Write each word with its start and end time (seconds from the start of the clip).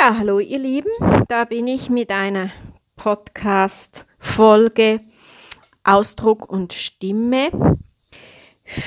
Ja, 0.00 0.16
hallo 0.16 0.38
ihr 0.38 0.58
Lieben, 0.58 0.90
da 1.28 1.44
bin 1.44 1.66
ich 1.66 1.90
mit 1.90 2.10
einer 2.10 2.50
Podcast-Folge 2.96 5.00
Ausdruck 5.84 6.50
und 6.50 6.72
Stimme, 6.72 7.50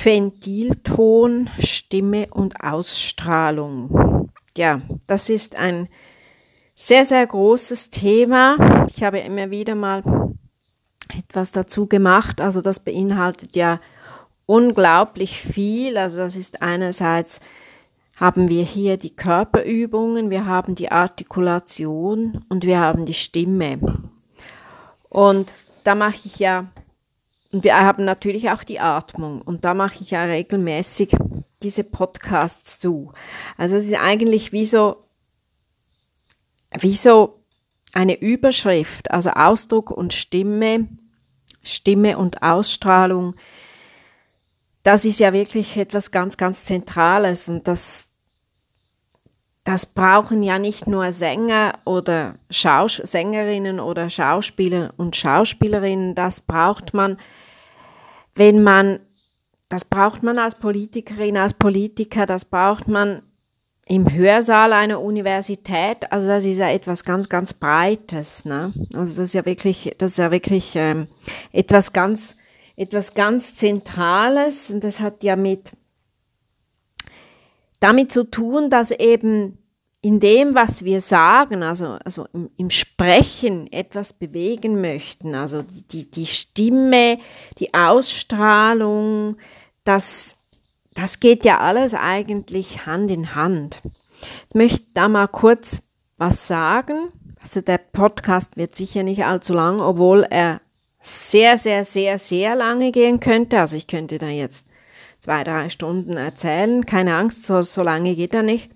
Ventilton, 0.03 1.51
Stimme 1.59 2.29
und 2.31 2.63
Ausstrahlung. 2.63 4.31
Ja, 4.57 4.81
das 5.05 5.29
ist 5.29 5.55
ein 5.55 5.87
sehr, 6.73 7.05
sehr 7.05 7.27
großes 7.27 7.91
Thema. 7.91 8.87
Ich 8.89 9.03
habe 9.03 9.19
immer 9.19 9.51
wieder 9.51 9.75
mal 9.75 10.01
etwas 11.15 11.51
dazu 11.51 11.85
gemacht. 11.85 12.41
Also 12.41 12.59
das 12.59 12.79
beinhaltet 12.79 13.55
ja 13.55 13.79
unglaublich 14.47 15.41
viel. 15.41 15.95
Also 15.95 16.17
das 16.17 16.35
ist 16.35 16.63
einerseits 16.63 17.39
haben 18.23 18.47
wir 18.47 18.63
hier 18.63 18.95
die 18.95 19.13
Körperübungen, 19.13 20.29
wir 20.29 20.45
haben 20.45 20.75
die 20.75 20.89
Artikulation 20.89 22.45
und 22.47 22.63
wir 22.63 22.79
haben 22.79 23.05
die 23.05 23.13
Stimme. 23.13 24.01
Und 25.09 25.51
da 25.83 25.93
mache 25.93 26.21
ich 26.23 26.39
ja, 26.39 26.71
und 27.51 27.65
wir 27.65 27.77
haben 27.77 28.05
natürlich 28.05 28.49
auch 28.49 28.63
die 28.63 28.79
Atmung 28.79 29.41
und 29.41 29.65
da 29.65 29.73
mache 29.73 29.95
ich 29.99 30.11
ja 30.11 30.23
regelmäßig 30.23 31.17
diese 31.63 31.83
Podcasts 31.83 32.79
zu. 32.79 33.11
Also 33.57 33.75
es 33.75 33.87
ist 33.87 33.95
eigentlich 33.95 34.53
wie 34.53 34.67
so, 34.67 35.03
wie 36.79 36.95
so 36.95 37.43
eine 37.91 38.21
Überschrift, 38.21 39.11
also 39.11 39.31
Ausdruck 39.31 39.91
und 39.91 40.13
Stimme, 40.13 40.87
Stimme 41.61 42.17
und 42.17 42.41
Ausstrahlung 42.41 43.35
das 44.83 45.05
ist 45.05 45.19
ja 45.19 45.31
wirklich 45.33 45.77
etwas 45.77 46.11
ganz, 46.11 46.37
ganz 46.37 46.65
Zentrales 46.65 47.47
und 47.47 47.67
das, 47.67 48.09
das 49.63 49.85
brauchen 49.85 50.43
ja 50.43 50.59
nicht 50.59 50.87
nur 50.87 51.13
Sänger 51.13 51.79
oder 51.85 52.35
Schaus 52.49 52.97
Sängerinnen 52.97 53.79
oder 53.79 54.09
Schauspieler 54.09 54.93
und 54.97 55.15
Schauspielerinnen, 55.15 56.15
das 56.15 56.41
braucht 56.41 56.93
man, 56.93 57.17
wenn 58.35 58.63
man, 58.63 58.99
das 59.69 59.85
braucht 59.85 60.23
man 60.23 60.37
als 60.37 60.55
Politikerin, 60.55 61.37
als 61.37 61.53
Politiker, 61.53 62.25
das 62.25 62.45
braucht 62.45 62.87
man 62.87 63.21
im 63.85 64.11
Hörsaal 64.13 64.73
einer 64.73 65.01
Universität, 65.01 66.11
also 66.11 66.27
das 66.27 66.45
ist 66.45 66.57
ja 66.57 66.69
etwas 66.69 67.03
ganz, 67.03 67.27
ganz 67.27 67.53
Breites, 67.53 68.45
ne? 68.45 68.71
Also 68.93 69.15
das 69.15 69.25
ist 69.25 69.33
ja 69.33 69.45
wirklich, 69.45 69.93
das 69.97 70.11
ist 70.11 70.17
ja 70.17 70.31
wirklich 70.31 70.73
ähm, 70.75 71.07
etwas 71.51 71.91
ganz 71.91 72.35
etwas 72.75 73.13
ganz 73.13 73.55
Zentrales. 73.55 74.69
Und 74.69 74.83
das 74.83 74.99
hat 74.99 75.23
ja 75.23 75.35
mit 75.35 75.71
damit 77.79 78.11
zu 78.11 78.23
tun, 78.23 78.69
dass 78.69 78.91
eben 78.91 79.57
in 80.03 80.19
dem, 80.19 80.53
was 80.53 80.83
wir 80.83 80.99
sagen, 80.99 81.63
also, 81.63 81.97
also 82.03 82.27
im, 82.33 82.49
im 82.57 82.69
Sprechen 82.69 83.71
etwas 83.71 84.11
bewegen 84.11 84.81
möchten, 84.81 85.33
also 85.33 85.63
die, 85.63 86.11
die 86.11 86.25
Stimme, 86.25 87.19
die 87.57 87.73
Ausstrahlung, 87.73 89.37
das, 89.85 90.35
das 90.93 91.21
geht 91.21 91.45
ja 91.45 91.59
alles 91.59 91.93
eigentlich 91.93 92.85
Hand 92.85 93.11
in 93.11 93.33
Hand. 93.33 93.81
Ich 94.49 94.55
möchte 94.55 94.85
da 94.93 95.07
mal 95.07 95.27
kurz 95.27 95.81
was 96.17 96.47
sagen. 96.47 97.13
Also 97.41 97.61
der 97.61 97.77
Podcast 97.77 98.57
wird 98.57 98.75
sicher 98.75 99.03
nicht 99.03 99.23
allzu 99.23 99.53
lang, 99.53 99.79
obwohl 99.79 100.27
er 100.29 100.59
sehr, 100.99 101.57
sehr, 101.57 101.85
sehr, 101.85 102.19
sehr 102.19 102.55
lange 102.55 102.91
gehen 102.91 103.21
könnte. 103.21 103.57
Also 103.57 103.77
ich 103.77 103.87
könnte 103.87 104.17
da 104.17 104.27
jetzt 104.27 104.65
zwei, 105.19 105.45
drei 105.45 105.69
Stunden 105.69 106.17
erzählen. 106.17 106.85
Keine 106.85 107.15
Angst, 107.15 107.45
so, 107.45 107.61
so 107.61 107.83
lange 107.83 108.15
geht 108.17 108.33
er 108.33 108.43
nicht. 108.43 108.69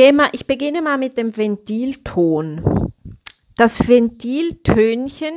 Ich, 0.00 0.06
gehe 0.06 0.14
mal, 0.14 0.30
ich 0.32 0.46
beginne 0.46 0.80
mal 0.80 0.96
mit 0.96 1.18
dem 1.18 1.36
Ventilton. 1.36 2.90
Das 3.54 3.86
Ventiltönchen 3.86 5.34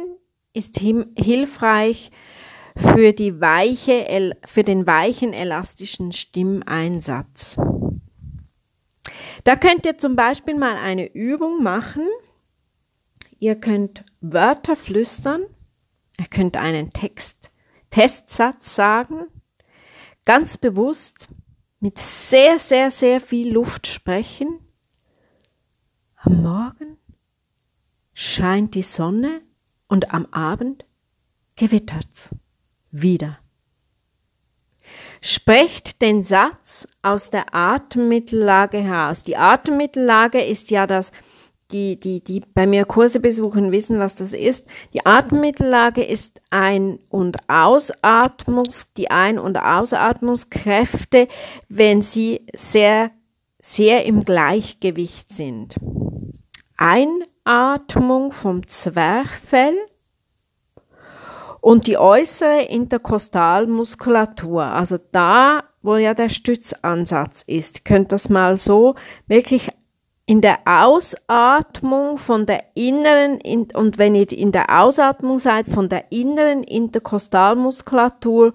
ist 0.53 0.80
hilfreich 0.80 2.11
für, 2.77 3.11
die 3.11 3.42
weiche, 3.42 4.38
für 4.45 4.64
den 4.64 4.88
weichen 4.88 5.33
elastischen 5.33 6.14
Stimmeinsatz. 6.14 7.58
Da 9.43 9.58
könnt 9.58 9.86
ihr 9.86 9.98
zum 9.98 10.15
Beispiel 10.15 10.55
mal 10.55 10.77
eine 10.77 11.14
Übung 11.14 11.61
machen. 11.61 12.08
Ihr 13.39 13.55
könnt 13.55 14.05
Wörter 14.21 14.77
flüstern, 14.77 15.43
ihr 16.17 16.27
könnt 16.27 16.55
einen 16.55 16.92
Text, 16.92 17.52
Testsatz 17.89 18.73
sagen, 18.76 19.26
ganz 20.23 20.58
bewusst 20.58 21.27
mit 21.83 21.99
sehr, 21.99 22.60
sehr, 22.60 22.89
sehr 22.92 23.20
viel 23.20 23.52
Luft 23.52 23.88
sprechen. 23.88 24.58
Am 26.16 26.42
Morgen 26.42 26.98
scheint 28.14 28.73
die 28.73 28.83
Sonne 28.83 29.42
und 29.89 30.14
am 30.14 30.26
Abend 30.27 30.86
gewittert's 31.58 32.33
wieder. 32.89 33.38
Sprecht 35.20 36.02
den 36.02 36.23
Satz 36.23 36.88
aus 37.02 37.30
der 37.30 37.54
Atemmittellage 37.54 38.77
heraus. 38.77 39.26
Die 39.26 39.36
Atemmittellage 39.36 40.42
ist 40.42 40.71
ja 40.71 40.88
das 40.88 41.11
die, 41.73 42.00
die, 42.00 42.23
die 42.23 42.42
bei 42.54 42.67
mir 42.67 42.86
Kurse 42.86 43.20
besuchen, 43.20 43.72
wissen, 43.72 44.00
was 44.00 44.16
das 44.16 44.34
ist. 44.34 44.67
Die 44.94 45.06
Atemmittellage 45.06 46.04
ist 46.04 46.39
Ein- 46.52 47.00
und 47.10 47.38
Ausatmungs, 47.50 48.94
die 48.94 49.11
Ein- 49.11 49.39
und 49.39 49.58
Ausatmungskräfte, 49.58 51.28
wenn 51.67 52.04
sie 52.04 52.45
sehr, 52.54 53.12
sehr 53.60 54.06
im 54.06 54.23
Gleichgewicht 54.23 55.33
sind. 55.33 55.76
Einatmung 56.78 58.32
vom 58.32 58.67
Zwerchfell 58.67 59.76
und 61.60 61.88
die 61.88 61.98
äußere 61.98 62.62
Interkostalmuskulatur, 62.64 64.64
also 64.64 64.98
da, 65.12 65.64
wo 65.82 65.95
ja 65.95 66.14
der 66.14 66.30
Stützansatz 66.30 67.44
ist. 67.48 67.83
Könnt 67.86 68.12
das 68.12 68.30
mal 68.30 68.58
so 68.58 68.95
wirklich 69.28 69.72
in 70.26 70.42
der 70.42 70.60
Ausatmung 70.66 72.17
von 72.17 72.45
der 72.45 72.64
inneren, 72.76 73.42
und 73.73 73.98
wenn 73.98 74.16
ihr 74.16 74.32
in 74.32 74.54
der 74.54 74.82
Ausatmung 74.82 75.39
seid, 75.39 75.67
von 75.67 75.89
der 75.89 76.14
inneren 76.14 76.64
Interkostalmuskulatur 76.64 78.54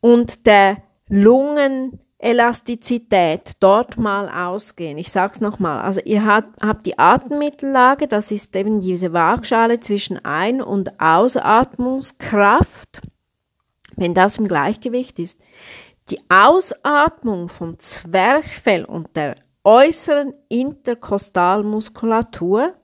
und 0.00 0.46
der 0.46 0.82
Lungenelastizität 1.08 3.52
dort 3.60 3.96
mal 3.96 4.28
ausgehen. 4.28 4.98
Ich 4.98 5.10
sag's 5.10 5.40
nochmal. 5.40 5.80
Also 5.80 6.02
ihr 6.04 6.26
habt, 6.26 6.62
habt 6.62 6.84
die 6.84 6.98
Atemmittellage, 6.98 8.06
das 8.06 8.30
ist 8.30 8.54
eben 8.54 8.82
diese 8.82 9.14
Waagschale 9.14 9.80
zwischen 9.80 10.22
Ein- 10.22 10.60
und 10.60 11.00
Ausatmungskraft. 11.00 13.00
Wenn 13.96 14.12
das 14.12 14.36
im 14.36 14.48
Gleichgewicht 14.48 15.18
ist, 15.18 15.40
die 16.10 16.20
Ausatmung 16.28 17.48
vom 17.48 17.78
Zwerchfell 17.78 18.84
und 18.84 19.16
der 19.16 19.36
äußeren 19.64 20.34
Interkostalmuskulatur 20.48 22.74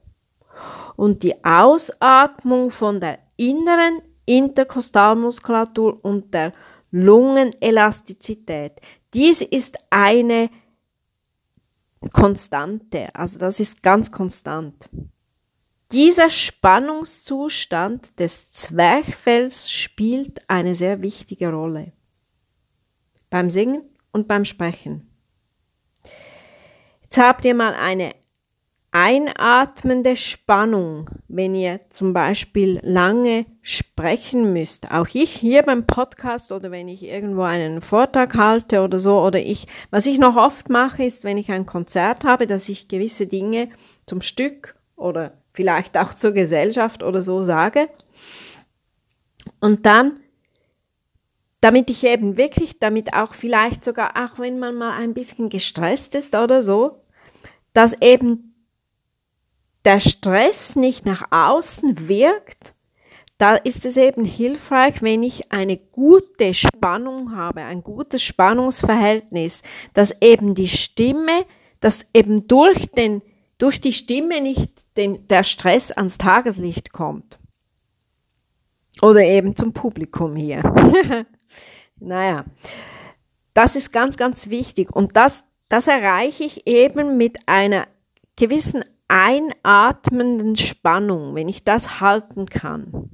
und 0.95 1.23
die 1.23 1.43
Ausatmung 1.43 2.71
von 2.71 2.99
der 2.99 3.19
inneren 3.37 4.01
Interkostalmuskulatur 4.25 6.03
und 6.03 6.33
der 6.33 6.53
Lungenelastizität. 6.91 8.81
Dies 9.13 9.41
ist 9.41 9.77
eine 9.89 10.49
Konstante, 12.11 13.13
also 13.13 13.39
das 13.39 13.59
ist 13.59 13.83
ganz 13.83 14.11
konstant. 14.11 14.89
Dieser 15.91 16.29
Spannungszustand 16.29 18.17
des 18.19 18.49
Zwerchfells 18.51 19.69
spielt 19.69 20.49
eine 20.49 20.73
sehr 20.73 21.01
wichtige 21.01 21.51
Rolle 21.51 21.91
beim 23.29 23.49
Singen 23.49 23.83
und 24.11 24.27
beim 24.27 24.45
Sprechen. 24.45 25.10
Jetzt 27.11 27.21
habt 27.21 27.43
ihr 27.43 27.55
mal 27.55 27.73
eine 27.73 28.15
einatmende 28.91 30.15
Spannung, 30.15 31.09
wenn 31.27 31.55
ihr 31.55 31.81
zum 31.89 32.13
Beispiel 32.13 32.79
lange 32.83 33.45
sprechen 33.61 34.53
müsst. 34.53 34.89
Auch 34.91 35.09
ich 35.11 35.29
hier 35.29 35.63
beim 35.63 35.85
Podcast 35.85 36.53
oder 36.53 36.71
wenn 36.71 36.87
ich 36.87 37.03
irgendwo 37.03 37.41
einen 37.41 37.81
Vortrag 37.81 38.37
halte 38.37 38.79
oder 38.79 39.01
so, 39.01 39.19
oder 39.19 39.39
ich, 39.39 39.67
was 39.89 40.05
ich 40.05 40.19
noch 40.19 40.37
oft 40.37 40.69
mache, 40.69 41.03
ist, 41.03 41.25
wenn 41.25 41.37
ich 41.37 41.51
ein 41.51 41.65
Konzert 41.65 42.23
habe, 42.23 42.47
dass 42.47 42.69
ich 42.69 42.87
gewisse 42.87 43.27
Dinge 43.27 43.67
zum 44.05 44.21
Stück 44.21 44.75
oder 44.95 45.33
vielleicht 45.51 45.97
auch 45.97 46.13
zur 46.13 46.31
Gesellschaft 46.31 47.03
oder 47.03 47.21
so 47.21 47.43
sage. 47.43 47.89
Und 49.59 49.85
dann 49.85 50.21
damit 51.61 51.91
ich 51.91 52.03
eben 52.03 52.37
wirklich, 52.37 52.79
damit 52.79 53.13
auch 53.13 53.35
vielleicht 53.35 53.85
sogar, 53.85 54.13
auch 54.17 54.39
wenn 54.39 54.57
man 54.57 54.75
mal 54.75 54.97
ein 54.97 55.13
bisschen 55.13 55.49
gestresst 55.49 56.15
ist 56.15 56.35
oder 56.35 56.63
so, 56.63 57.00
dass 57.73 57.93
eben 58.01 58.55
der 59.85 59.99
Stress 59.99 60.75
nicht 60.75 61.05
nach 61.05 61.31
außen 61.31 62.07
wirkt, 62.07 62.73
da 63.37 63.55
ist 63.55 63.85
es 63.85 63.97
eben 63.97 64.23
hilfreich, 64.23 65.01
wenn 65.01 65.23
ich 65.23 65.51
eine 65.51 65.77
gute 65.77 66.53
Spannung 66.53 67.35
habe, 67.35 67.61
ein 67.63 67.83
gutes 67.83 68.21
Spannungsverhältnis, 68.21 69.63
dass 69.93 70.15
eben 70.21 70.53
die 70.53 70.67
Stimme 70.67 71.45
dass 71.81 72.05
eben 72.13 72.47
durch 72.47 72.89
den, 72.91 73.21
durch 73.57 73.81
die 73.81 73.91
Stimme 73.91 74.39
nicht 74.39 74.71
den, 74.95 75.27
der 75.27 75.43
Stress 75.43 75.91
ans 75.91 76.17
Tageslicht 76.17 76.93
kommt. 76.93 77.37
Oder 79.01 79.23
eben 79.23 79.55
zum 79.55 79.73
Publikum 79.73 80.35
hier. 80.35 80.61
naja, 81.97 82.45
das 83.53 83.75
ist 83.75 83.91
ganz, 83.91 84.15
ganz 84.15 84.49
wichtig. 84.49 84.95
Und 84.95 85.15
das, 85.17 85.43
das 85.71 85.87
erreiche 85.87 86.43
ich 86.43 86.67
eben 86.67 87.17
mit 87.17 87.47
einer 87.47 87.87
gewissen 88.35 88.83
einatmenden 89.07 90.57
Spannung, 90.57 91.33
wenn 91.33 91.47
ich 91.47 91.63
das 91.63 92.01
halten 92.01 92.47
kann. 92.47 93.09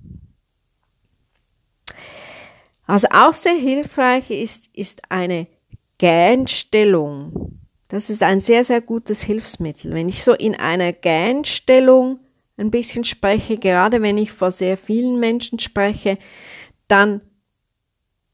Also 2.87 3.09
auch 3.11 3.35
sehr 3.35 3.53
hilfreich 3.53 4.31
ist, 4.31 4.69
ist 4.73 5.11
eine 5.11 5.45
Gähnstellung. 5.99 7.59
Das 7.89 8.09
ist 8.09 8.23
ein 8.23 8.41
sehr, 8.41 8.63
sehr 8.63 8.81
gutes 8.81 9.21
Hilfsmittel. 9.21 9.93
Wenn 9.93 10.09
ich 10.09 10.23
so 10.23 10.33
in 10.33 10.55
einer 10.55 10.93
Gähnstellung 10.93 12.21
ein 12.57 12.71
bisschen 12.71 13.03
spreche, 13.03 13.57
gerade 13.57 14.01
wenn 14.01 14.17
ich 14.17 14.31
vor 14.31 14.49
sehr 14.49 14.77
vielen 14.77 15.19
Menschen 15.19 15.59
spreche, 15.59 16.17
dann 16.87 17.21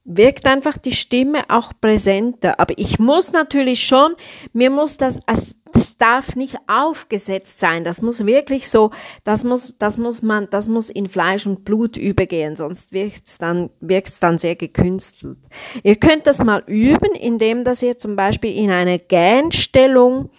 wirkt 0.06 0.46
einfach 0.46 0.78
die 0.78 0.94
Stimme 0.94 1.44
auch 1.50 1.72
präsenter. 1.80 2.60
Aber 2.60 2.78
ich 2.78 3.00
muss 3.00 3.32
natürlich 3.32 3.86
schon, 3.86 4.16
mir 4.52 4.70
muss 4.70 4.98
das, 4.98 5.20
das 5.26 5.98
darf 5.98 6.36
nicht 6.36 6.58
aufgesetzt 6.68 7.60
sein. 7.60 7.84
Das 7.84 8.02
muss 8.02 8.26
wirklich 8.26 8.70
so, 8.70 8.92
das 9.24 9.44
muss, 9.44 9.74
das 9.80 9.98
muss 9.98 10.22
man, 10.22 10.50
das 10.50 10.68
muss 10.68 10.90
in 10.90 11.08
Fleisch 11.08 11.48
und 11.48 11.64
Blut 11.66 11.98
übergehen, 11.98 12.56
sonst 12.56 12.92
wirkt's 12.92 13.38
dann, 13.38 13.70
wirkt's 13.80 14.20
dann 14.20 14.38
sehr 14.38 14.56
gekünstelt. 14.56 15.38
Ihr 15.84 15.96
könnt 15.96 16.28
das 16.28 16.44
mal 16.44 16.64
üben, 16.68 17.16
indem 17.16 17.64
dass 17.64 17.82
ihr 17.82 17.98
zum 17.98 18.16
Beispiel 18.16 18.56
in 18.56 18.72
einer 18.72 19.00
Gähnstellung 19.00 20.30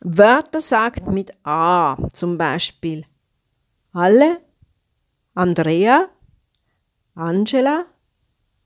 Wörter 0.00 0.60
sagt 0.60 1.08
mit 1.08 1.32
A, 1.44 1.96
zum 2.12 2.36
Beispiel 2.36 3.04
alle, 3.92 4.38
Andrea, 5.34 6.08
Angela, 7.14 7.86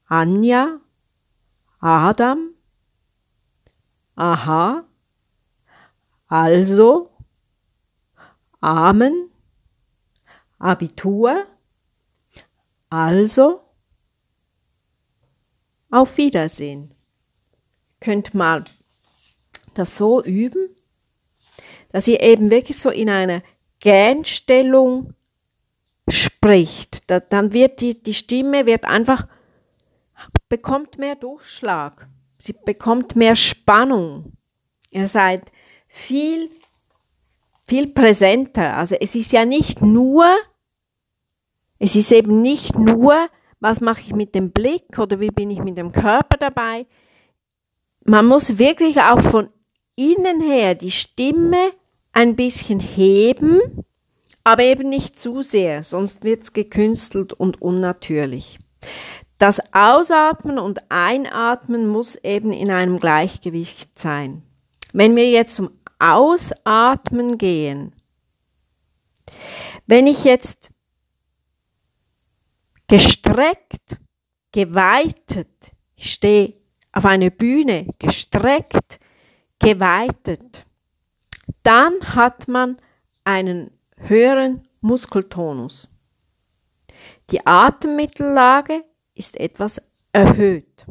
Anja, 0.08 0.80
Adam, 1.80 2.54
aha, 4.16 4.84
also, 6.26 7.10
Amen, 8.60 9.30
Abitur, 10.58 11.46
also, 12.88 13.60
auf 15.90 16.16
Wiedersehen. 16.16 16.94
Könnt 18.00 18.34
mal 18.34 18.64
das 19.74 19.96
so 19.96 20.22
üben, 20.24 20.74
dass 21.90 22.08
ihr 22.08 22.20
eben 22.20 22.50
wirklich 22.50 22.78
so 22.78 22.90
in 22.90 23.10
einer 23.10 23.42
Gähnstellung 23.80 25.14
spricht. 26.08 27.08
dann 27.08 27.52
wird 27.52 27.80
die, 27.80 28.02
die 28.02 28.14
Stimme 28.14 28.66
wird 28.66 28.84
einfach 28.84 29.28
bekommt 30.48 30.98
mehr 30.98 31.16
Durchschlag. 31.16 32.08
Sie 32.38 32.54
bekommt 32.64 33.16
mehr 33.16 33.36
Spannung. 33.36 34.32
Ihr 34.90 35.08
seid 35.08 35.50
viel, 35.88 36.50
viel 37.64 37.88
präsenter. 37.88 38.76
Also 38.76 38.94
es 38.94 39.14
ist 39.14 39.32
ja 39.32 39.44
nicht 39.44 39.82
nur, 39.82 40.26
es 41.78 41.96
ist 41.96 42.12
eben 42.12 42.42
nicht 42.42 42.78
nur, 42.78 43.28
was 43.60 43.80
mache 43.80 44.02
ich 44.02 44.14
mit 44.14 44.34
dem 44.34 44.52
Blick 44.52 44.98
oder 44.98 45.20
wie 45.20 45.30
bin 45.30 45.50
ich 45.50 45.62
mit 45.62 45.76
dem 45.76 45.92
Körper 45.92 46.36
dabei. 46.38 46.86
Man 48.04 48.26
muss 48.26 48.58
wirklich 48.58 49.00
auch 49.00 49.20
von 49.20 49.48
innen 49.96 50.40
her 50.40 50.74
die 50.74 50.92
Stimme 50.92 51.72
ein 52.12 52.36
bisschen 52.36 52.80
heben, 52.80 53.60
aber 54.44 54.62
eben 54.62 54.88
nicht 54.88 55.18
zu 55.18 55.42
sehr, 55.42 55.82
sonst 55.82 56.24
wird 56.24 56.44
es 56.44 56.52
gekünstelt 56.52 57.32
und 57.32 57.60
unnatürlich. 57.60 58.58
Das 59.38 59.60
Ausatmen 59.72 60.58
und 60.58 60.90
Einatmen 60.90 61.86
muss 61.86 62.16
eben 62.16 62.52
in 62.52 62.70
einem 62.70 62.98
Gleichgewicht 62.98 63.96
sein. 63.98 64.42
Wenn 64.92 65.14
wir 65.14 65.30
jetzt 65.30 65.54
zum 65.54 65.70
Ausatmen 66.00 67.38
gehen, 67.38 67.92
wenn 69.86 70.06
ich 70.06 70.24
jetzt 70.24 70.70
gestreckt, 72.88 73.98
geweitet, 74.52 75.70
ich 75.94 76.12
stehe 76.12 76.54
auf 76.92 77.04
einer 77.04 77.30
Bühne, 77.30 77.86
gestreckt, 77.98 78.98
geweitet, 79.60 80.64
dann 81.62 82.14
hat 82.14 82.48
man 82.48 82.78
einen 83.24 83.70
höheren 83.96 84.66
Muskeltonus. 84.80 85.88
Die 87.30 87.46
Atemmittellage 87.46 88.84
ist 89.18 89.38
etwas 89.38 89.80
erhöht. 90.12 90.86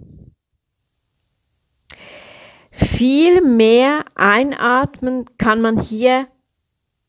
Viel 2.71 3.41
mehr 3.41 4.05
einatmen 4.15 5.25
kann 5.37 5.61
man 5.61 5.79
hier 5.79 6.27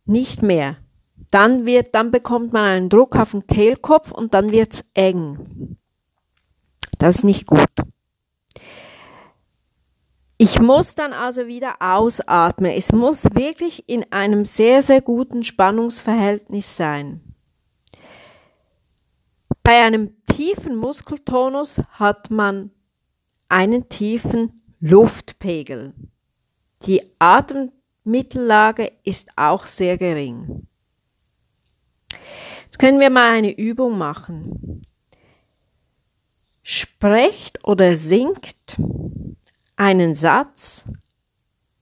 nicht 0.06 0.42
mehr. 0.42 0.78
Dann 1.30 1.66
wird, 1.66 1.94
dann 1.94 2.10
bekommt 2.10 2.52
man 2.52 2.64
einen 2.64 2.88
Druck 2.88 3.16
auf 3.16 3.32
den 3.32 3.46
Kehlkopf 3.46 4.12
und 4.12 4.32
dann 4.32 4.50
wird's 4.50 4.84
eng. 4.94 5.76
Das 6.98 7.16
ist 7.16 7.24
nicht 7.24 7.46
gut. 7.46 7.68
Ich 10.38 10.60
muss 10.60 10.94
dann 10.94 11.12
also 11.12 11.48
wieder 11.48 11.76
ausatmen. 11.80 12.70
Es 12.70 12.92
muss 12.92 13.24
wirklich 13.34 13.88
in 13.88 14.10
einem 14.12 14.44
sehr, 14.44 14.82
sehr 14.82 15.02
guten 15.02 15.42
Spannungsverhältnis 15.42 16.76
sein. 16.76 17.20
Bei 19.68 19.84
einem 19.84 20.24
tiefen 20.24 20.76
Muskeltonus 20.76 21.78
hat 21.90 22.30
man 22.30 22.70
einen 23.50 23.90
tiefen 23.90 24.62
Luftpegel. 24.80 25.92
Die 26.86 27.02
Atemmittellage 27.18 28.90
ist 29.04 29.28
auch 29.36 29.66
sehr 29.66 29.98
gering. 29.98 30.66
Jetzt 32.64 32.78
können 32.78 32.98
wir 32.98 33.10
mal 33.10 33.30
eine 33.30 33.54
Übung 33.54 33.98
machen. 33.98 34.80
Sprecht 36.62 37.62
oder 37.62 37.94
singt 37.94 38.80
einen 39.76 40.14
Satz 40.14 40.86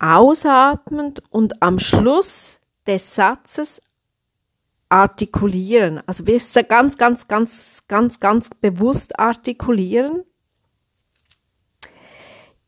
ausatmend 0.01 1.23
und 1.31 1.63
am 1.63 1.79
Schluss 1.79 2.59
des 2.85 3.15
Satzes 3.15 3.81
artikulieren. 4.89 6.01
Also 6.07 6.27
wir 6.27 6.41
ganz, 6.69 6.97
ganz, 6.97 7.29
ganz, 7.29 7.83
ganz, 7.89 8.21
ganz 8.21 8.51
bewusst 8.61 9.19
artikulieren. 9.19 10.23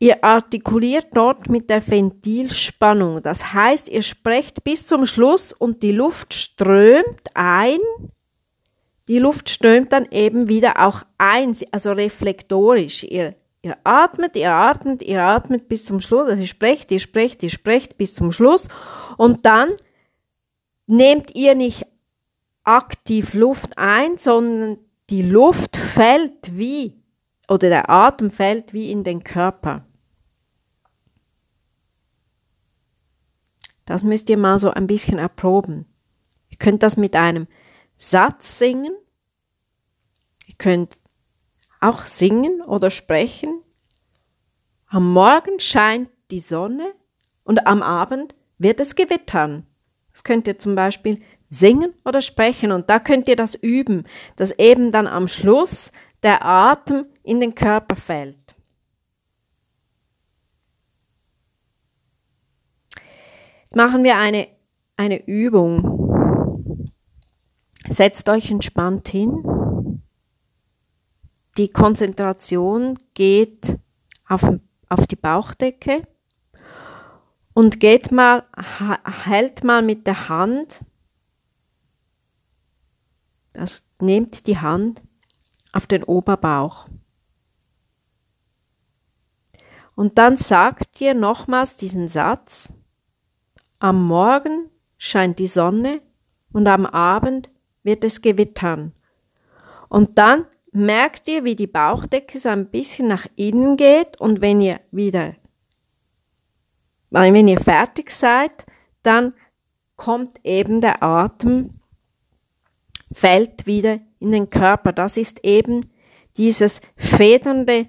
Ihr 0.01 0.23
artikuliert 0.23 1.09
dort 1.13 1.49
mit 1.49 1.69
der 1.71 1.87
Ventilspannung. 1.87 3.23
Das 3.23 3.53
heißt, 3.53 3.89
ihr 3.89 4.03
sprecht 4.03 4.63
bis 4.63 4.87
zum 4.87 5.07
Schluss 5.07 5.53
und 5.53 5.83
die 5.83 5.93
Luft 5.93 6.35
strömt 6.35 7.23
ein. 7.35 7.81
Die 9.09 9.19
Luft 9.19 9.51
strömt 9.51 9.93
dann 9.93 10.07
eben 10.13 10.49
wieder 10.49 10.87
auch 10.87 11.03
ein, 11.17 11.57
also 11.73 11.93
reflektorisch. 11.93 13.03
Ihr, 13.03 13.35
ihr 13.63 13.77
atmet, 13.83 14.37
ihr 14.37 14.53
atmet, 14.53 15.03
ihr 15.03 15.23
atmet 15.23 15.69
bis 15.69 15.85
zum 15.85 16.01
Schluss. 16.01 16.29
Also 16.29 16.43
ihr 16.43 16.49
sprecht, 16.49 16.93
ihr 16.93 17.01
sprecht, 17.01 17.43
ihr 17.43 17.51
sprecht 17.51 17.97
bis 17.99 18.15
zum 18.15 18.31
Schluss. 18.31 18.69
Und 19.17 19.47
dann 19.47 19.71
nehmt 20.87 21.35
ihr 21.35 21.57
nicht 21.57 21.87
aktiv 22.69 23.33
Luft 23.33 23.79
ein, 23.79 24.19
sondern 24.19 24.79
die 25.09 25.23
Luft 25.23 25.77
fällt 25.77 26.57
wie, 26.57 27.03
oder 27.49 27.71
der 27.71 27.89
Atem 27.89 28.31
fällt 28.31 28.75
wie 28.75 28.91
in 28.91 29.05
den 29.05 29.25
Körper. 29.25 29.87
Das 33.87 34.03
müsst 34.03 34.29
ihr 34.29 34.37
mal 34.37 34.59
so 34.59 34.71
ein 34.71 34.87
bisschen 34.87 35.19
erproben. 35.19 35.87
Ihr 36.51 36.59
könnt 36.59 36.83
das 36.83 36.99
mit 36.99 37.17
einem 37.17 37.47
Satz 37.97 38.59
singen. 38.59 38.93
Ihr 40.47 40.57
könnt 40.59 40.99
auch 41.81 42.03
singen 42.03 42.61
oder 42.61 42.91
sprechen. 42.91 43.63
Am 44.89 45.11
Morgen 45.15 45.59
scheint 45.59 46.11
die 46.31 46.41
Sonne 46.41 46.93
und 47.45 47.67
am 47.67 47.83
Abend 47.83 48.35
wird 48.59 48.79
es 48.81 48.95
gewittern. 48.95 49.67
Das 50.13 50.23
könnt 50.23 50.47
ihr 50.47 50.59
zum 50.59 50.75
Beispiel 50.75 51.23
singen 51.49 51.95
oder 52.05 52.23
sprechen. 52.23 52.73
Und 52.73 52.91
da 52.91 52.99
könnt 52.99 53.29
ihr 53.29 53.37
das 53.37 53.55
üben, 53.55 54.05
dass 54.37 54.53
eben 54.59 54.93
dann 54.93 55.07
am 55.07 55.29
Schluss 55.29 55.93
der 56.23 56.45
Atem 56.45 57.07
in 57.23 57.41
den 57.41 57.55
Körper 57.55 57.97
fällt. 57.97 58.37
Jetzt 63.63 63.77
machen 63.77 64.03
wir 64.03 64.17
eine, 64.17 64.49
eine 64.97 65.27
Übung. 65.27 66.91
Setzt 67.89 68.29
euch 68.29 68.51
entspannt 68.51 69.09
hin. 69.09 70.03
Die 71.59 71.69
Konzentration 71.69 72.99
geht 73.15 73.77
auf, 74.29 74.43
auf 74.89 75.07
die 75.07 75.17
Bauchdecke 75.17 76.07
und 77.53 77.81
geht 77.81 78.13
mal, 78.13 78.45
hält 79.25 79.65
mal 79.65 79.83
mit 79.83 80.07
der 80.07 80.29
Hand, 80.29 80.81
das 83.59 83.83
nehmt 84.01 84.47
die 84.47 84.59
Hand 84.59 85.03
auf 85.73 85.87
den 85.87 86.05
Oberbauch. 86.05 86.89
Und 89.95 90.17
dann 90.17 90.37
sagt 90.37 91.01
ihr 91.01 91.15
nochmals 91.15 91.77
diesen 91.77 92.09
Satz, 92.09 92.73
am 93.81 94.05
Morgen 94.05 94.71
scheint 94.97 95.39
die 95.39 95.49
Sonne 95.49 96.01
und 96.53 96.67
am 96.67 96.87
Abend 96.87 97.51
wird 97.83 98.05
es 98.05 98.23
gewittern. 98.23 98.93
Und 99.89 100.19
dann 100.19 100.47
merkt 100.73 101.27
ihr, 101.29 101.45
wie 101.45 101.57
die 101.57 101.67
Bauchdecke 101.67 102.39
so 102.39 102.49
ein 102.49 102.71
bisschen 102.71 103.09
nach 103.09 103.27
innen 103.37 103.77
geht 103.77 104.21
und 104.21 104.41
wenn 104.41 104.61
ihr 104.61 104.81
wieder, 104.91 105.35
wenn 107.11 107.49
ihr 107.49 107.61
fertig 107.61 108.11
seid, 108.11 108.67
dann 109.03 109.35
kommt 109.97 110.39
eben 110.45 110.81
der 110.81 111.03
Atem, 111.03 111.78
fällt 113.13 113.67
wieder 113.67 114.01
in 114.19 114.33
den 114.33 114.51
Körper. 114.51 114.93
Das 114.93 115.17
ist 115.17 115.45
eben 115.45 115.91
dieses 116.37 116.81
federnde 116.97 117.89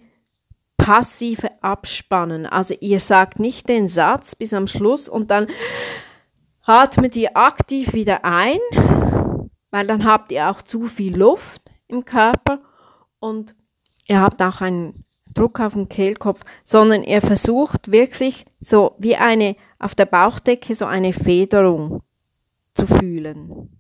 passive 0.78 1.52
Abspannen. 1.62 2.46
Also 2.46 2.74
ihr 2.80 3.00
sagt 3.00 3.40
nicht 3.40 3.70
den 3.70 3.88
Satz 3.88 4.36
bis 4.36 4.54
am 4.54 4.68
Schluss 4.68 5.10
und 5.10 5.30
dann 5.30 5.48
atmet 6.64 7.16
ihr 7.16 7.36
aktiv 7.36 7.94
wieder 7.94 8.24
ein, 8.24 8.60
weil 9.72 9.88
dann 9.88 10.06
habt 10.06 10.32
ihr 10.32 10.50
auch 10.50 10.62
zu 10.62 10.84
viel 10.84 11.16
Luft 11.18 11.62
im 11.88 12.06
Körper 12.06 12.60
und 13.20 13.56
ihr 14.08 14.22
habt 14.22 14.42
auch 14.42 14.62
einen 14.62 15.04
Druck 15.34 15.60
auf 15.60 15.74
den 15.74 15.90
Kehlkopf, 15.90 16.42
sondern 16.64 17.04
ihr 17.04 17.22
versucht 17.22 17.92
wirklich 17.92 18.46
so 18.60 18.96
wie 18.98 19.16
eine 19.16 19.56
auf 19.78 19.96
der 19.96 20.06
Bauchdecke 20.06 20.74
so 20.76 20.86
eine 20.86 21.14
Federung 21.14 22.02
zu 22.74 22.88
fühlen. 22.88 23.79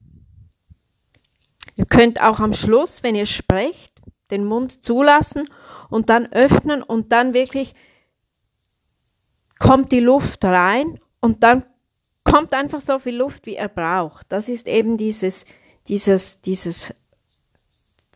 Ihr 1.80 1.86
könnt 1.86 2.20
auch 2.20 2.42
am 2.42 2.52
Schluss, 2.52 3.04
wenn 3.04 3.16
ihr 3.16 3.26
sprecht, 3.26 4.02
den 4.32 4.44
Mund 4.44 4.84
zulassen 4.84 5.48
und 5.90 6.10
dann 6.10 6.30
öffnen 6.34 6.84
und 6.84 7.14
dann 7.14 7.34
wirklich 7.34 7.74
kommt 9.60 9.94
die 9.94 10.02
Luft 10.02 10.44
rein 10.44 11.00
und 11.22 11.42
dann 11.42 11.64
kommt 12.26 12.54
einfach 12.54 12.82
so 12.82 13.00
viel 13.00 13.16
Luft, 13.16 13.46
wie 13.46 13.56
er 13.56 13.70
braucht. 13.70 14.30
Das 14.30 14.50
ist 14.50 14.68
eben 14.68 14.98
dieses, 14.98 15.46
dieses, 15.88 16.42
dieses, 16.42 16.94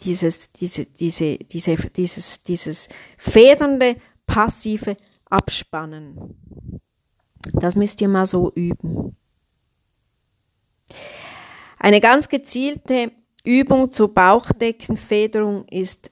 dieses, 0.01 0.51
diese, 0.51 0.86
diese, 0.86 1.38
diese, 1.38 1.75
dieses, 1.77 2.43
dieses 2.43 2.89
federnde, 3.17 3.96
passive 4.25 4.98
Abspannen. 5.29 6.82
Das 7.53 7.77
müsst 7.77 8.01
ihr 8.01 8.10
mal 8.10 8.25
so 8.25 8.51
üben. 8.51 9.15
Eine 11.79 12.01
ganz 12.01 12.27
gezielte 12.27 13.13
Übung 13.43 13.91
zur 13.91 14.13
Bauchdeckenfederung 14.13 15.67
ist 15.67 16.12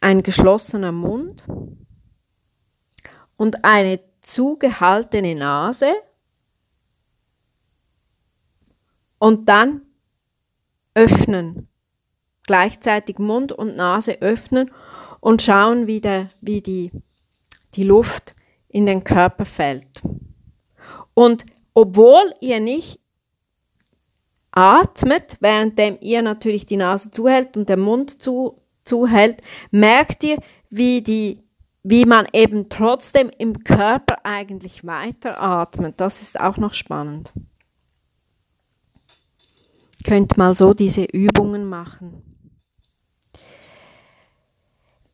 ein 0.00 0.22
geschlossener 0.22 0.92
Mund 0.92 1.44
und 3.36 3.64
eine 3.64 4.00
zugehaltene 4.22 5.34
Nase 5.34 5.94
und 9.18 9.48
dann 9.48 9.82
öffnen. 10.94 11.68
Gleichzeitig 12.44 13.18
Mund 13.18 13.52
und 13.52 13.76
Nase 13.76 14.20
öffnen 14.20 14.72
und 15.20 15.42
schauen, 15.42 15.86
wie, 15.86 16.00
der, 16.00 16.30
wie 16.40 16.60
die, 16.60 16.90
die 17.74 17.84
Luft 17.84 18.34
in 18.68 18.86
den 18.86 19.04
Körper 19.04 19.44
fällt. 19.44 20.02
Und 21.14 21.44
obwohl 21.74 22.34
ihr 22.40 22.60
nicht 22.60 22.99
atmet, 24.52 25.36
währenddem 25.40 25.98
ihr 26.00 26.22
natürlich 26.22 26.66
die 26.66 26.76
Nase 26.76 27.10
zuhält 27.10 27.56
und 27.56 27.68
der 27.68 27.76
Mund 27.76 28.22
zu, 28.22 28.60
zuhält, 28.84 29.42
merkt 29.70 30.24
ihr, 30.24 30.38
wie 30.70 31.02
die 31.02 31.42
wie 31.82 32.04
man 32.04 32.26
eben 32.32 32.68
trotzdem 32.68 33.30
im 33.38 33.64
Körper 33.64 34.18
eigentlich 34.24 34.86
weiteratmet. 34.86 35.98
Das 35.98 36.20
ist 36.20 36.38
auch 36.38 36.58
noch 36.58 36.74
spannend. 36.74 37.32
Könnt 40.04 40.36
mal 40.36 40.54
so 40.56 40.74
diese 40.74 41.04
Übungen 41.04 41.68
machen. 41.68 42.22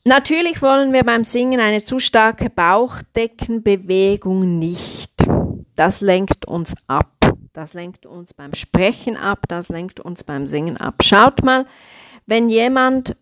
Natürlich 0.05 0.61
wollen 0.63 0.93
wir 0.93 1.03
beim 1.03 1.25
Singen 1.25 1.59
eine 1.59 1.83
zu 1.83 1.99
starke 1.99 2.49
Bauchdeckenbewegung 2.49 4.59
nicht. 4.59 5.11
Das 5.75 6.01
lenkt 6.01 6.47
uns 6.47 6.75
ab. 6.87 7.16
Das 7.57 7.73
lenkt 7.73 8.05
uns 8.05 8.35
beim 8.35 8.53
Sprechen 8.53 9.17
ab, 9.17 9.47
das 9.49 9.71
lenkt 9.71 9.99
uns 9.99 10.23
beim 10.23 10.47
Singen 10.47 10.77
ab. 10.77 10.97
Schaut 11.03 11.43
mal, 11.43 11.65
wenn 12.27 12.51
jemand 12.51 13.17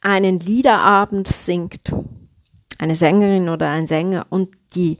einen 0.00 0.40
Liederabend 0.40 1.28
singt, 1.28 1.94
eine 2.80 2.96
Sängerin 2.96 3.48
oder 3.48 3.68
ein 3.68 3.86
Sänger 3.86 4.26
und 4.30 4.48
die 4.74 4.98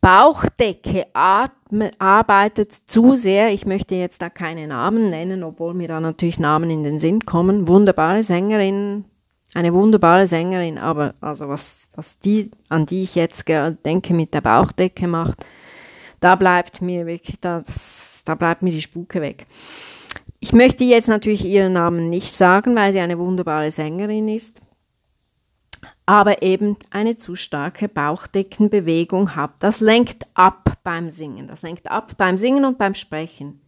Bauchdecke 0.00 1.06
atme, 1.12 1.92
arbeitet 2.00 2.72
zu 2.72 3.14
sehr, 3.14 3.52
ich 3.52 3.66
möchte 3.66 3.94
jetzt 3.94 4.20
da 4.20 4.30
keine 4.30 4.66
Namen 4.66 5.08
nennen, 5.08 5.44
obwohl 5.44 5.74
mir 5.74 5.86
da 5.86 6.00
natürlich 6.00 6.40
Namen 6.40 6.70
in 6.70 6.82
den 6.82 6.98
Sinn 6.98 7.24
kommen, 7.24 7.68
wunderbare 7.68 8.24
Sängerin, 8.24 9.04
eine 9.54 9.72
wunderbare 9.72 10.26
Sängerin, 10.26 10.76
aber 10.76 11.14
also 11.20 11.48
was, 11.48 11.86
was 11.94 12.18
die, 12.18 12.50
an 12.68 12.84
die 12.84 13.04
ich 13.04 13.14
jetzt 13.14 13.44
denke, 13.46 14.12
mit 14.12 14.34
der 14.34 14.40
Bauchdecke 14.40 15.06
macht, 15.06 15.46
da 16.24 16.36
bleibt 16.36 16.80
mir 16.80 17.04
wirklich, 17.04 17.38
das, 17.38 18.22
da 18.24 18.34
bleibt 18.34 18.62
mir 18.62 18.70
die 18.70 18.80
Spuke 18.80 19.20
weg. 19.20 19.46
Ich 20.40 20.54
möchte 20.54 20.82
jetzt 20.82 21.08
natürlich 21.08 21.44
ihren 21.44 21.74
Namen 21.74 22.08
nicht 22.08 22.32
sagen, 22.34 22.74
weil 22.74 22.94
sie 22.94 23.00
eine 23.00 23.18
wunderbare 23.18 23.70
Sängerin 23.70 24.28
ist, 24.28 24.62
aber 26.06 26.40
eben 26.40 26.78
eine 26.88 27.18
zu 27.18 27.36
starke 27.36 27.90
Bauchdeckenbewegung 27.90 29.36
hat. 29.36 29.50
Das 29.58 29.80
lenkt 29.80 30.26
ab 30.32 30.78
beim 30.82 31.10
Singen, 31.10 31.46
das 31.46 31.60
lenkt 31.60 31.90
ab 31.90 32.14
beim 32.16 32.38
Singen 32.38 32.64
und 32.64 32.78
beim 32.78 32.94
Sprechen. 32.94 33.60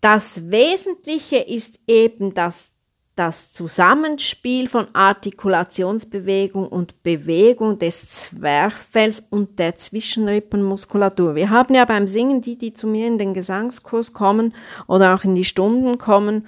Das 0.00 0.50
Wesentliche 0.50 1.36
ist 1.36 1.78
eben, 1.86 2.32
dass 2.32 2.71
das 3.14 3.52
Zusammenspiel 3.52 4.68
von 4.68 4.86
Artikulationsbewegung 4.94 6.66
und 6.66 7.02
Bewegung 7.02 7.78
des 7.78 8.08
Zwerchfells 8.08 9.20
und 9.20 9.58
der 9.58 9.76
Zwischenrippenmuskulatur. 9.76 11.34
Wir 11.34 11.50
haben 11.50 11.74
ja 11.74 11.84
beim 11.84 12.06
Singen 12.06 12.40
die, 12.40 12.56
die 12.56 12.72
zu 12.72 12.86
mir 12.86 13.06
in 13.06 13.18
den 13.18 13.34
Gesangskurs 13.34 14.12
kommen 14.12 14.54
oder 14.86 15.14
auch 15.14 15.24
in 15.24 15.34
die 15.34 15.44
Stunden 15.44 15.98
kommen, 15.98 16.46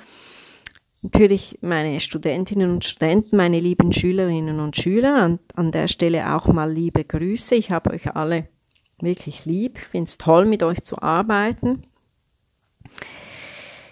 natürlich 1.02 1.58
meine 1.60 2.00
Studentinnen 2.00 2.72
und 2.72 2.84
Studenten, 2.84 3.36
meine 3.36 3.60
lieben 3.60 3.92
Schülerinnen 3.92 4.58
und 4.58 4.74
Schüler, 4.76 5.16
an, 5.16 5.38
an 5.54 5.70
der 5.70 5.86
Stelle 5.86 6.34
auch 6.34 6.46
mal 6.46 6.72
liebe 6.72 7.04
Grüße. 7.04 7.54
Ich 7.54 7.70
habe 7.70 7.90
euch 7.90 8.16
alle 8.16 8.48
wirklich 9.00 9.44
lieb. 9.44 9.78
Ich 9.78 9.84
finde 9.84 10.08
es 10.08 10.18
toll, 10.18 10.46
mit 10.46 10.62
euch 10.62 10.82
zu 10.82 11.00
arbeiten. 11.02 11.84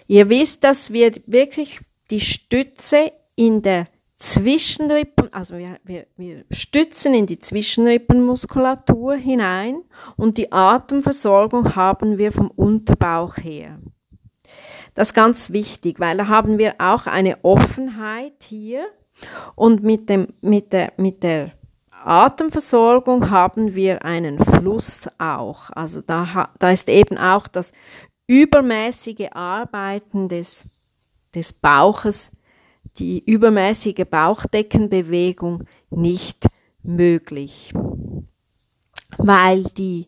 Ihr 0.07 0.29
wisst, 0.29 0.63
dass 0.63 0.91
wir 0.91 1.13
wirklich 1.27 1.79
die 2.13 2.19
Stütze 2.19 3.11
in 3.35 3.63
der 3.63 3.87
Zwischenrippen, 4.17 5.33
also 5.33 5.57
wir, 5.57 5.79
wir, 5.83 6.05
wir 6.15 6.45
stützen 6.51 7.15
in 7.15 7.25
die 7.25 7.39
Zwischenrippenmuskulatur 7.39 9.15
hinein 9.15 9.81
und 10.15 10.37
die 10.37 10.51
Atemversorgung 10.51 11.75
haben 11.75 12.19
wir 12.19 12.31
vom 12.31 12.51
Unterbauch 12.51 13.37
her. 13.37 13.79
Das 14.93 15.07
ist 15.07 15.13
ganz 15.15 15.51
wichtig, 15.51 15.99
weil 15.99 16.17
da 16.17 16.27
haben 16.27 16.59
wir 16.59 16.75
auch 16.77 17.07
eine 17.07 17.43
Offenheit 17.43 18.43
hier 18.43 18.85
und 19.55 19.81
mit, 19.81 20.07
dem, 20.07 20.27
mit, 20.39 20.71
der, 20.71 20.93
mit 20.97 21.23
der 21.23 21.53
Atemversorgung 21.89 23.31
haben 23.31 23.73
wir 23.73 24.05
einen 24.05 24.37
Fluss 24.37 25.09
auch. 25.17 25.71
Also 25.71 26.01
da, 26.01 26.51
da 26.59 26.69
ist 26.69 26.89
eben 26.89 27.17
auch 27.17 27.47
das 27.47 27.73
übermäßige 28.27 29.31
Arbeiten 29.33 30.29
des 30.29 30.63
des 31.35 31.53
Bauches, 31.53 32.31
die 32.97 33.23
übermäßige 33.23 34.05
Bauchdeckenbewegung 34.09 35.65
nicht 35.89 36.47
möglich, 36.83 37.73
weil 39.17 39.63
die 39.63 40.07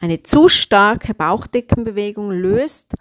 eine 0.00 0.22
zu 0.22 0.48
starke 0.48 1.14
Bauchdeckenbewegung 1.14 2.30
löst 2.30 2.94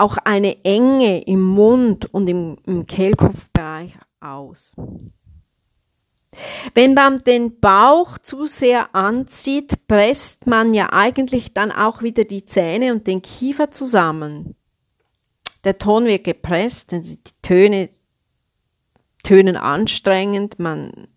auch 0.00 0.16
eine 0.16 0.64
Enge 0.64 1.22
im 1.24 1.42
Mund 1.42 2.12
und 2.12 2.26
im, 2.26 2.56
im 2.64 2.86
Kehlkopfbereich 2.86 3.92
aus. 4.20 4.74
Wenn 6.74 6.94
man 6.94 7.22
den 7.24 7.60
Bauch 7.60 8.16
zu 8.18 8.46
sehr 8.46 8.94
anzieht, 8.94 9.86
presst 9.86 10.46
man 10.46 10.72
ja 10.72 10.90
eigentlich 10.92 11.52
dann 11.52 11.70
auch 11.70 12.02
wieder 12.02 12.24
die 12.24 12.46
Zähne 12.46 12.92
und 12.92 13.06
den 13.06 13.20
Kiefer 13.20 13.72
zusammen. 13.72 14.54
Der 15.64 15.78
Ton 15.78 16.06
wird 16.06 16.24
gepresst, 16.24 16.92
die 16.92 17.18
Töne 17.42 17.90
tönen 19.22 19.56
anstrengend, 19.56 20.58
man 20.58 21.08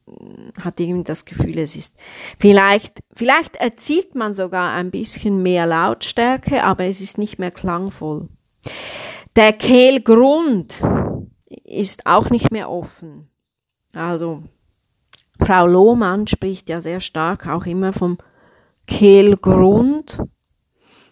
hat 0.62 0.80
irgendwie 0.80 1.06
das 1.06 1.26
Gefühl, 1.26 1.58
es 1.60 1.76
ist 1.76 1.96
vielleicht, 2.38 3.00
vielleicht 3.14 3.56
erzielt 3.56 4.16
man 4.16 4.34
sogar 4.34 4.74
ein 4.74 4.92
bisschen 4.92 5.42
mehr 5.42 5.66
Lautstärke, 5.66 6.64
aber 6.64 6.86
es 6.86 7.02
ist 7.02 7.18
nicht 7.18 7.40
mehr 7.40 7.52
klangvoll. 7.52 8.28
Der 9.36 9.54
Kehlgrund 9.54 10.82
ist 11.64 12.06
auch 12.06 12.30
nicht 12.30 12.52
mehr 12.52 12.70
offen. 12.70 13.30
Also, 13.94 14.44
Frau 15.40 15.66
Lohmann 15.66 16.28
spricht 16.28 16.70
ja 16.70 16.82
sehr 16.82 17.00
stark 17.00 17.48
auch 17.48 17.66
immer 17.66 17.94
vom 17.94 18.18
Kehlgrund. 18.86 20.20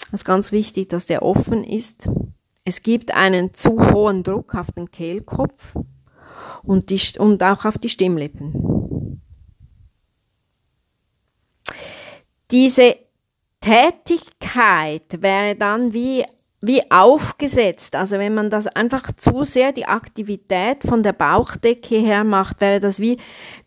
Es 0.08 0.22
ist 0.22 0.26
ganz 0.26 0.52
wichtig, 0.52 0.90
dass 0.90 1.06
der 1.06 1.24
offen 1.24 1.64
ist. 1.64 2.10
Es 2.64 2.84
gibt 2.84 3.14
einen 3.14 3.54
zu 3.54 3.92
hohen 3.92 4.24
Druck 4.24 4.54
auf 4.54 4.72
den 4.72 4.92
Kehlkopf 4.92 5.76
und, 6.64 6.90
die, 6.90 7.02
und 7.18 7.42
auch 7.44 7.66
auf 7.66 7.78
die 7.78 7.90
Stimmlippen. 7.90 9.22
Diese 12.52 12.98
Tätigkeit 13.62 15.22
wäre 15.22 15.56
dann 15.56 15.94
wie, 15.94 16.26
wie 16.62 16.92
aufgesetzt. 16.92 17.96
Also 17.96 18.20
wenn 18.20 18.34
man 18.34 18.50
das 18.50 18.68
einfach 18.68 19.12
zu 19.16 19.44
sehr 19.44 19.72
die 19.72 19.86
Aktivität 19.86 20.84
von 20.84 21.02
der 21.02 21.14
Bauchdecke 21.14 21.96
her 21.96 22.24
macht, 22.24 22.62
wäre 22.62 22.80
das 22.80 23.00
wie, 23.00 23.18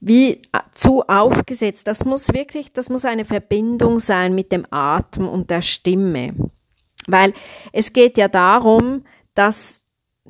wie 0.01 0.43
zu 0.75 1.03
aufgesetzt. 1.03 1.87
Das 1.87 2.05
muss 2.05 2.33
wirklich, 2.33 2.73
das 2.73 2.91
muss 2.91 3.05
eine 3.05 3.25
Verbindung 3.25 3.99
sein 3.99 4.35
mit 4.35 4.53
dem 4.53 4.67
Atem 4.71 5.29
und 5.29 5.51
der 5.51 5.63
Stimme. 5.63 6.53
Weil 7.07 7.33
es 7.73 7.93
geht 7.93 8.19
ja 8.19 8.29
darum, 8.29 9.05
dass 9.35 9.81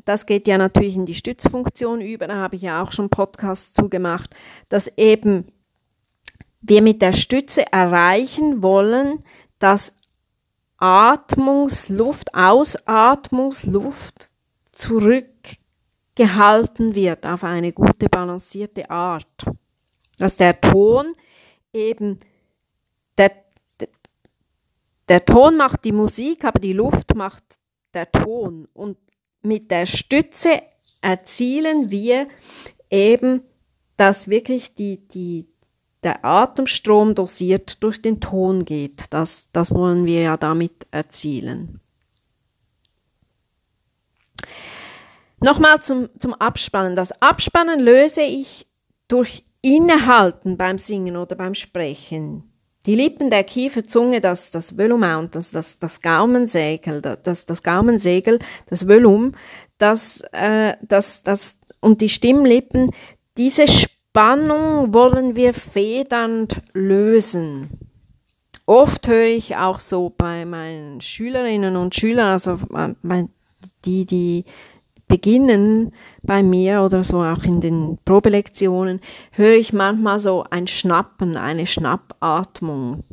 das 0.04 0.26
geht 0.26 0.48
ja 0.48 0.58
natürlich 0.58 0.96
in 0.96 1.06
die 1.06 1.14
Stützfunktion 1.14 2.00
über, 2.00 2.26
da 2.26 2.34
habe 2.34 2.56
ich 2.56 2.62
ja 2.62 2.82
auch 2.82 2.90
schon 2.90 3.10
Podcasts 3.10 3.72
zugemacht, 3.72 4.34
dass 4.68 4.88
eben 4.96 5.52
wir 6.60 6.82
mit 6.82 7.00
der 7.00 7.12
Stütze 7.12 7.70
erreichen 7.70 8.60
wollen, 8.62 9.22
dass 9.58 9.94
Atmungsluft, 10.78 12.34
Ausatmungsluft 12.34 14.30
zurückgehalten 14.72 16.96
wird 16.96 17.26
auf 17.26 17.44
eine 17.44 17.72
gute 17.72 18.08
balancierte 18.08 18.90
Art. 18.90 19.46
Dass 20.18 20.36
der 20.36 20.60
Ton 20.60 21.12
eben, 21.72 22.18
der, 23.16 23.43
der 25.08 25.25
Ton 25.25 25.56
macht 25.56 25.84
die 25.84 25.92
Musik, 25.92 26.44
aber 26.44 26.58
die 26.58 26.73
Luft 26.73 27.14
macht 27.14 27.44
der 27.92 28.11
Ton. 28.11 28.68
Und 28.73 28.96
mit 29.42 29.70
der 29.70 29.87
Stütze 29.87 30.62
erzielen 31.00 31.90
wir 31.90 32.28
eben, 32.90 33.42
dass 33.96 34.28
wirklich 34.28 34.75
die, 34.75 35.06
die, 35.08 35.46
der 36.02 36.25
Atemstrom 36.25 37.14
dosiert 37.14 37.82
durch 37.82 38.00
den 38.00 38.20
Ton 38.20 38.64
geht. 38.64 39.04
Das, 39.11 39.49
das 39.52 39.73
wollen 39.73 40.06
wir 40.06 40.23
ja 40.23 40.37
damit 40.37 40.87
erzielen. 40.90 41.80
Nochmal 45.40 45.82
zum, 45.82 46.08
zum 46.18 46.32
Abspannen. 46.32 46.96
Das 46.96 47.20
Abspannen 47.20 47.78
löse 47.78 48.23
ich 48.23 48.66
durch 49.08 49.44
Innehalten 49.61 50.56
beim 50.56 50.78
Singen 50.78 51.16
oder 51.16 51.37
beim 51.37 51.54
Sprechen. 51.54 52.53
Die 52.86 52.94
Lippen, 52.94 53.30
der 53.30 53.44
Kiefer, 53.44 53.86
Zunge, 53.86 54.20
das, 54.20 54.50
das 54.50 54.76
Volument, 54.76 55.34
das, 55.34 55.50
das, 55.50 55.78
das 55.78 56.02
Gaumensegel, 56.02 57.00
das, 57.00 57.46
das 57.46 57.62
Gaumensegel, 57.62 58.38
das 58.66 58.86
Volum, 58.86 59.32
das, 59.78 60.22
äh, 60.32 60.74
das, 60.82 61.22
das, 61.22 61.56
und 61.80 62.02
die 62.02 62.10
Stimmlippen, 62.10 62.90
diese 63.38 63.66
Spannung 63.66 64.92
wollen 64.92 65.34
wir 65.34 65.54
federnd 65.54 66.60
lösen. 66.74 67.70
Oft 68.66 69.08
höre 69.08 69.26
ich 69.26 69.56
auch 69.56 69.80
so 69.80 70.12
bei 70.16 70.44
meinen 70.44 71.00
Schülerinnen 71.00 71.76
und 71.76 71.94
Schülern, 71.94 72.32
also 72.32 72.59
äh, 72.74 73.24
die, 73.85 74.04
die 74.04 74.44
beginnen 75.14 75.92
bei 76.24 76.42
mir 76.42 76.83
oder 76.83 77.05
so 77.05 77.22
auch 77.22 77.44
in 77.44 77.61
den 77.61 77.98
Probelektionen, 78.05 79.00
höre 79.31 79.55
ich 79.55 79.72
manchmal 79.72 80.18
so 80.18 80.44
ein 80.50 80.66
Schnappen, 80.66 81.37
eine 81.37 81.68
Schnappatmung. 81.68 83.05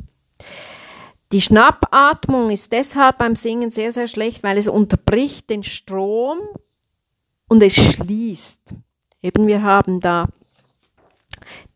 Die 1.30 1.40
Schnappatmung 1.40 2.50
ist 2.50 2.72
deshalb 2.72 3.18
beim 3.18 3.36
Singen 3.36 3.70
sehr, 3.70 3.92
sehr 3.92 4.08
schlecht, 4.08 4.42
weil 4.42 4.58
es 4.58 4.66
unterbricht 4.66 5.48
den 5.48 5.62
Strom 5.62 6.38
und 7.48 7.62
es 7.62 7.74
schließt. 7.74 8.74
Eben 9.22 9.46
wir 9.46 9.62
haben 9.62 10.00
da 10.00 10.26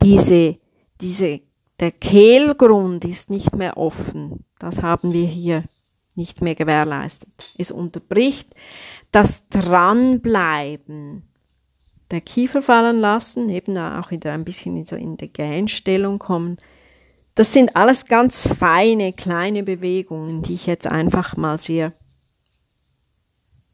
diese, 0.03 0.57
diese, 1.01 1.41
der 1.79 1.93
Kehlgrund 1.93 3.05
ist 3.05 3.31
nicht 3.31 3.55
mehr 3.55 3.77
offen. 3.77 4.45
Das 4.59 4.83
haben 4.83 5.13
wir 5.13 5.27
hier 5.29 5.63
nicht 6.17 6.41
mehr 6.41 6.57
gewährleistet. 6.57 7.29
Es 7.57 7.71
unterbricht 7.71 8.49
das 9.13 9.49
Dranbleiben, 9.49 11.23
der 12.11 12.21
Kiefer 12.21 12.63
fallen 12.63 13.01
lassen, 13.01 13.49
eben 13.49 13.77
auch 13.79 14.11
wieder 14.11 14.33
ein 14.33 14.45
bisschen 14.45 14.77
in, 14.77 14.87
so 14.87 14.97
in 14.97 15.17
die 15.17 15.33
Gähnstellung 15.33 16.19
kommen. 16.19 16.59
Das 17.35 17.53
sind 17.53 17.77
alles 17.77 18.07
ganz 18.07 18.47
feine, 18.47 19.13
kleine 19.13 19.63
Bewegungen, 19.63 20.43
die 20.43 20.55
ich 20.55 20.67
jetzt 20.67 20.87
einfach 20.87 21.37
mal 21.37 21.59
sehr 21.59 21.93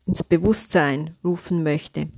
ins 0.07 0.25
Bewusstsein 0.25 1.17
rufen 1.23 1.63
möchte. 1.63 2.09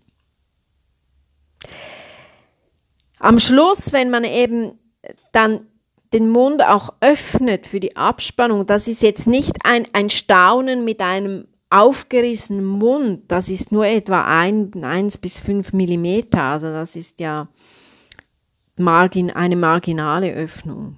Am 3.18 3.38
Schluss, 3.38 3.92
wenn 3.92 4.10
man 4.10 4.24
eben 4.24 4.78
dann 5.32 5.66
den 6.12 6.28
Mund 6.28 6.62
auch 6.62 6.94
öffnet 7.00 7.66
für 7.66 7.80
die 7.80 7.96
Abspannung, 7.96 8.66
das 8.66 8.86
ist 8.88 9.02
jetzt 9.02 9.26
nicht 9.26 9.64
ein, 9.64 9.86
ein 9.92 10.10
Staunen 10.10 10.84
mit 10.84 11.00
einem 11.00 11.48
aufgerissenen 11.74 12.64
Mund, 12.64 13.22
das 13.28 13.48
ist 13.48 13.72
nur 13.72 13.86
etwa 13.86 14.24
ein, 14.24 14.84
eins 14.84 15.18
bis 15.18 15.38
fünf 15.38 15.72
Millimeter, 15.72 16.42
also 16.42 16.68
das 16.68 16.96
ist 16.96 17.20
ja 17.20 17.48
margin, 18.76 19.30
eine 19.30 19.56
marginale 19.56 20.32
Öffnung. 20.32 20.96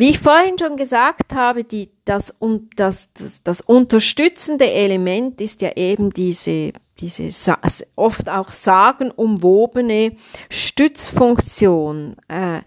Wie 0.00 0.08
ich 0.08 0.18
vorhin 0.18 0.56
schon 0.58 0.78
gesagt 0.78 1.34
habe, 1.34 1.62
die, 1.62 1.90
das, 2.06 2.34
das, 2.74 3.12
das, 3.12 3.42
das 3.42 3.60
unterstützende 3.60 4.70
Element 4.70 5.42
ist 5.42 5.60
ja 5.60 5.72
eben 5.76 6.08
diese, 6.10 6.72
diese 6.98 7.30
oft 7.96 8.30
auch 8.30 8.48
sagenumwobene 8.48 10.16
Stützfunktion. 10.48 12.16
Äh, 12.28 12.62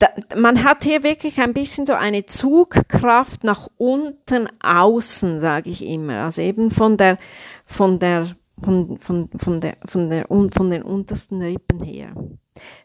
da, 0.00 0.08
man 0.34 0.64
hat 0.64 0.82
hier 0.84 1.02
wirklich 1.02 1.38
ein 1.38 1.52
bisschen 1.52 1.84
so 1.84 1.92
eine 1.92 2.24
Zugkraft 2.24 3.44
nach 3.44 3.68
unten 3.76 4.48
außen, 4.60 5.40
sage 5.40 5.70
ich 5.70 5.84
immer. 5.84 6.24
Also 6.24 6.40
eben 6.40 6.70
von 6.70 6.96
der, 6.96 7.18
von 7.66 7.98
der, 7.98 8.34
von, 8.62 8.98
von, 8.98 9.28
von 9.36 9.60
der, 9.60 9.76
von 9.84 10.08
der, 10.08 10.26
von 10.26 10.70
den 10.70 10.82
untersten 10.82 11.42
Rippen 11.42 11.82
her. 11.82 12.14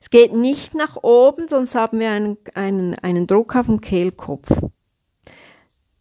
Es 0.02 0.10
geht 0.10 0.34
nicht 0.34 0.76
nach 0.76 0.98
oben, 1.04 1.48
sonst 1.48 1.74
haben 1.74 2.00
wir 2.00 2.12
einen, 2.12 2.38
einen, 2.54 2.96
einen 2.96 3.28
Druck 3.28 3.56
auf 3.56 3.68
dem 3.68 3.80
Kehlkopf. 3.80 4.50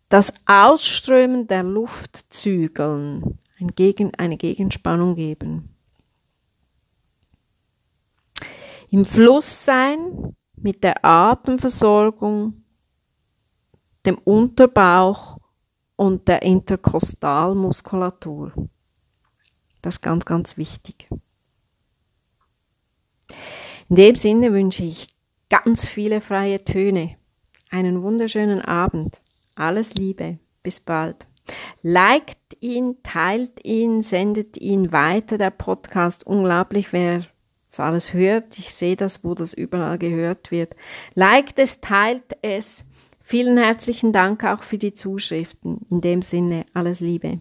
Das 0.08 0.34
Ausströmen 0.46 1.46
der 1.46 1.62
Luft 1.62 2.26
zügeln, 2.30 3.38
ein 3.60 3.68
Gegen, 3.68 4.12
eine 4.16 4.36
Gegenspannung 4.36 5.14
geben. 5.14 5.76
Im 8.90 9.04
Fluss 9.04 9.64
sein, 9.64 10.34
mit 10.64 10.82
der 10.82 11.04
Atemversorgung, 11.04 12.64
dem 14.06 14.18
Unterbauch 14.18 15.38
und 15.94 16.26
der 16.26 16.42
Interkostalmuskulatur. 16.42 18.52
Das 19.82 19.94
ist 19.96 20.00
ganz, 20.00 20.24
ganz 20.24 20.56
wichtig. 20.56 21.06
In 23.90 23.96
dem 23.96 24.16
Sinne 24.16 24.52
wünsche 24.52 24.84
ich 24.84 25.06
ganz 25.50 25.86
viele 25.86 26.22
freie 26.22 26.64
Töne. 26.64 27.16
Einen 27.70 28.02
wunderschönen 28.02 28.62
Abend. 28.62 29.20
Alles 29.54 29.92
Liebe. 29.94 30.38
Bis 30.62 30.80
bald. 30.80 31.26
Liked 31.82 32.38
ihn, 32.60 33.02
teilt 33.02 33.62
ihn, 33.62 34.00
sendet 34.00 34.56
ihn 34.56 34.92
weiter, 34.92 35.36
der 35.36 35.50
Podcast. 35.50 36.26
Unglaublich, 36.26 36.94
wer 36.94 37.26
das 37.74 37.84
alles 37.84 38.12
hört. 38.12 38.58
Ich 38.58 38.72
sehe 38.72 38.96
das, 38.96 39.24
wo 39.24 39.34
das 39.34 39.52
überall 39.52 39.98
gehört 39.98 40.50
wird. 40.50 40.76
Liked 41.14 41.58
es, 41.58 41.80
teilt 41.80 42.36
es. 42.42 42.84
Vielen 43.20 43.56
herzlichen 43.56 44.12
Dank 44.12 44.44
auch 44.44 44.62
für 44.62 44.78
die 44.78 44.94
Zuschriften. 44.94 45.86
In 45.90 46.00
dem 46.00 46.22
Sinne, 46.22 46.66
alles 46.72 47.00
Liebe. 47.00 47.38